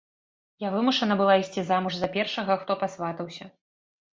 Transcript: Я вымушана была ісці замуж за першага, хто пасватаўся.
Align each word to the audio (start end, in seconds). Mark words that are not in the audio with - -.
Я 0.63 0.69
вымушана 0.75 1.17
была 1.19 1.35
ісці 1.43 1.65
замуж 1.67 1.93
за 1.99 2.07
першага, 2.17 2.59
хто 2.63 2.81
пасватаўся. 2.85 3.45